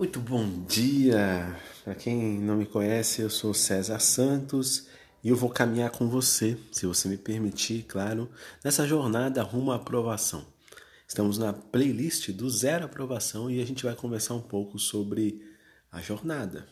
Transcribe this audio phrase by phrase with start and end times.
[0.00, 1.60] Muito bom dia!
[1.84, 4.86] Para quem não me conhece, eu sou César Santos
[5.22, 8.30] e eu vou caminhar com você, se você me permitir, claro,
[8.64, 10.46] nessa jornada rumo à aprovação.
[11.06, 15.46] Estamos na playlist do Zero Aprovação e a gente vai conversar um pouco sobre
[15.92, 16.66] a jornada.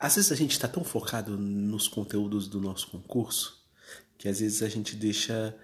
[0.00, 3.62] Às vezes a gente está tão focado nos conteúdos do nosso concurso
[4.16, 5.54] que às vezes a gente deixa,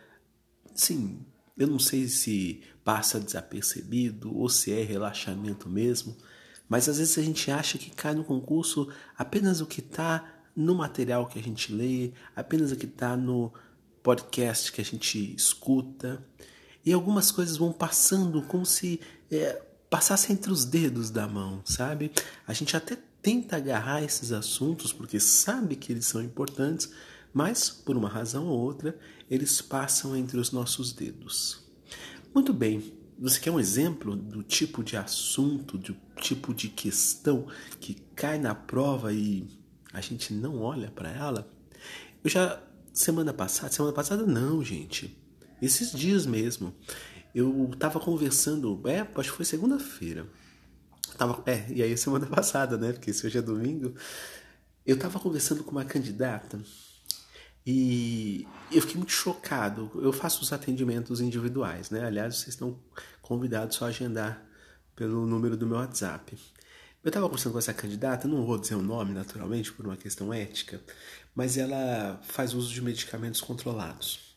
[0.75, 1.25] sim,
[1.57, 6.15] eu não sei se passa desapercebido ou se é relaxamento mesmo
[6.69, 10.75] mas às vezes a gente acha que cai no concurso apenas o que está no
[10.75, 13.53] material que a gente lê, apenas o que está no
[14.03, 16.23] podcast que a gente escuta.
[16.85, 19.01] E algumas coisas vão passando como se
[19.31, 22.11] é, passasse entre os dedos da mão, sabe?
[22.47, 26.91] A gente até tenta agarrar esses assuntos porque sabe que eles são importantes,
[27.33, 28.99] mas por uma razão ou outra
[29.31, 31.65] eles passam entre os nossos dedos.
[32.35, 37.47] Muito bem, você quer um exemplo do tipo de assunto, do tipo de questão
[37.81, 39.49] que cai na prova e
[39.93, 41.51] a gente não olha para ela?
[42.23, 45.17] Eu já semana passada, semana passada não, gente.
[45.61, 46.75] Esses dias mesmo,
[47.35, 50.27] eu tava conversando, é, acho que foi segunda-feira.
[51.17, 52.93] Tava, é, e aí semana passada, né?
[52.93, 53.95] Porque se hoje é domingo,
[54.87, 56.61] eu tava conversando com uma candidata
[57.71, 59.91] e eu fiquei muito chocado.
[59.97, 62.03] Eu faço os atendimentos individuais, né?
[62.03, 62.79] Aliás, vocês estão
[63.21, 64.43] convidados só a agendar
[64.97, 66.39] pelo número do meu WhatsApp.
[67.05, 70.33] Eu estava conversando com essa candidata, não vou dizer o nome naturalmente por uma questão
[70.33, 70.81] ética,
[71.35, 74.35] mas ela faz uso de medicamentos controlados.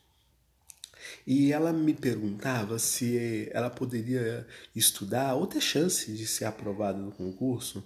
[1.26, 4.46] E ela me perguntava se ela poderia
[4.76, 7.82] estudar ou ter chance de ser aprovada no concurso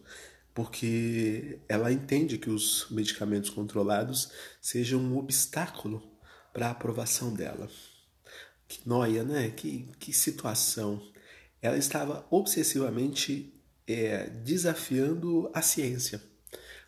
[0.56, 4.32] porque ela entende que os medicamentos controlados
[4.62, 6.02] sejam um obstáculo
[6.54, 7.70] para a aprovação dela.
[8.66, 9.50] Que noia, né?
[9.50, 11.06] Que, que situação.
[11.62, 13.54] Ela estava obsessivamente
[13.86, 16.24] é, desafiando a ciência,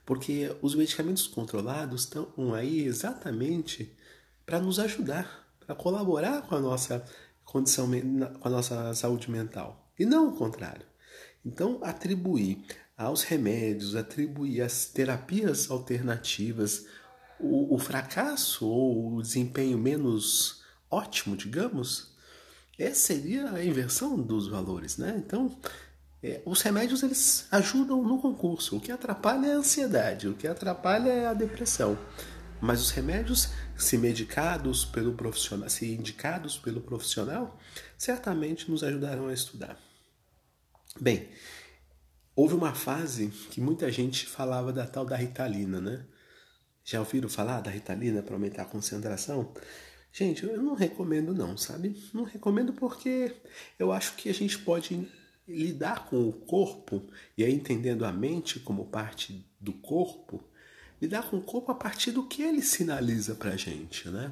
[0.05, 3.93] porque os medicamentos controlados estão aí exatamente
[4.45, 7.03] para nos ajudar, para colaborar com a nossa
[7.43, 7.89] condição,
[8.39, 10.85] com a nossa saúde mental, e não o contrário.
[11.45, 12.65] Então, atribuir
[12.97, 16.87] aos remédios, atribuir às terapias alternativas
[17.39, 22.15] o, o fracasso ou o desempenho menos ótimo, digamos,
[22.77, 25.15] essa seria a inversão dos valores, né?
[25.17, 25.55] Então,
[26.21, 28.77] é, os remédios eles ajudam no concurso.
[28.77, 31.97] O que atrapalha é a ansiedade, o que atrapalha é a depressão.
[32.59, 37.59] Mas os remédios, se medicados pelo profissional, se indicados pelo profissional,
[37.97, 39.77] certamente nos ajudarão a estudar.
[40.99, 41.29] Bem,
[42.37, 46.05] Houve uma fase que muita gente falava da tal da ritalina, né?
[46.85, 49.51] Já ouviram falar da ritalina para aumentar a concentração?
[50.13, 51.99] Gente, eu não recomendo não, sabe?
[52.13, 53.35] Não recomendo porque
[53.79, 55.09] eu acho que a gente pode
[55.47, 60.43] lidar com o corpo, e aí entendendo a mente como parte do corpo,
[61.01, 64.31] lidar com o corpo a partir do que ele sinaliza para a gente, né?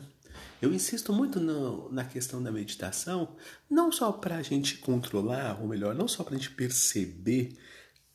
[0.61, 3.35] Eu insisto muito no, na questão da meditação,
[3.67, 7.57] não só para a gente controlar, ou melhor, não só para a gente perceber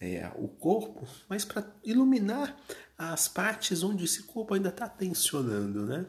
[0.01, 2.59] é, o corpo, mas para iluminar
[2.97, 6.07] as partes onde esse corpo ainda está tensionando, né?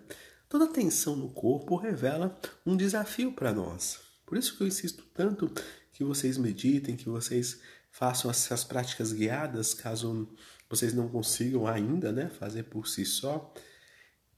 [0.48, 4.00] Toda tensão no corpo revela um desafio para nós.
[4.26, 5.52] Por isso que eu insisto tanto
[5.92, 7.60] que vocês meditem, que vocês
[7.92, 10.34] façam essas práticas guiadas, caso
[10.70, 13.54] vocês não consigam ainda, né, fazer por si só,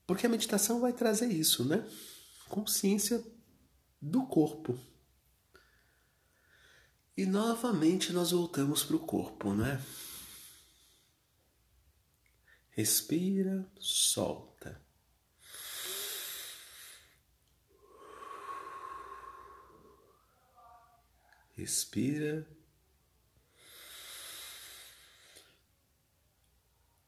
[0.07, 1.87] porque a meditação vai trazer isso, né?
[2.49, 3.23] Consciência
[4.01, 4.77] do corpo,
[7.15, 9.83] e novamente nós voltamos para o corpo, né?
[12.71, 14.81] Respira, solta.
[21.55, 22.47] Respira.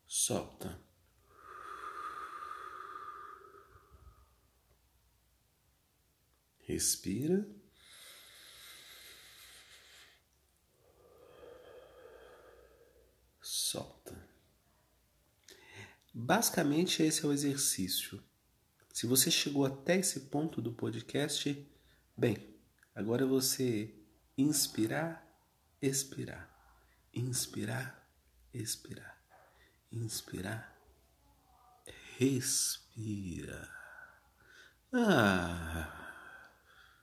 [0.07, 0.79] Solta.
[6.59, 7.45] Respira.
[13.75, 14.15] solta.
[16.17, 18.23] Basicamente, esse é o exercício.
[18.93, 21.69] Se você chegou até esse ponto do podcast,
[22.15, 22.55] bem,
[22.95, 23.93] agora você
[24.37, 25.27] inspirar,
[25.81, 26.49] expirar,
[27.13, 28.09] inspirar,
[28.53, 29.21] expirar,
[29.91, 30.73] inspirar,
[32.17, 33.69] respira.
[34.93, 36.04] Ah.